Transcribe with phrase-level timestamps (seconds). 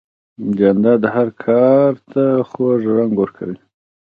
[0.57, 3.57] جانداد هر کار ته خوږ رنګ ورکوي.